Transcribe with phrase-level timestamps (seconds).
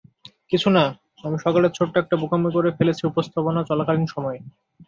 [0.51, 0.83] কিছুনা,
[1.23, 4.39] আমি সকালে ছোট্ট একটা বোকামি করে ফেলেছি উপস্থাপনা চলাকালীন সময়ে।